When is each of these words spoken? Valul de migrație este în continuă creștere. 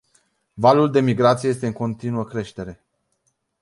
Valul 0.53 0.91
de 0.91 1.01
migrație 1.01 1.49
este 1.49 1.67
în 1.67 1.73
continuă 1.73 2.23
creștere. 2.25 2.83